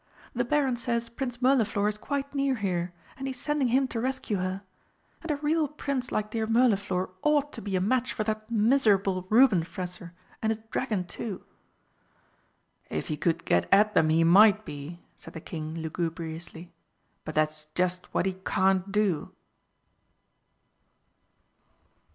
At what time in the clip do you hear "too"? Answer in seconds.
11.05-11.43